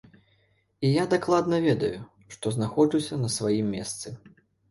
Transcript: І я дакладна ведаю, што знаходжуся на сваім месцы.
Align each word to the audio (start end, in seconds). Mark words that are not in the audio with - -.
І 0.87 0.89
я 0.93 1.03
дакладна 1.13 1.59
ведаю, 1.67 1.99
што 2.35 2.53
знаходжуся 2.57 3.21
на 3.27 3.31
сваім 3.37 3.71
месцы. 3.77 4.07